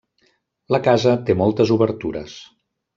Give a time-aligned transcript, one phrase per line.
[0.77, 2.37] La casa té moltes obertures.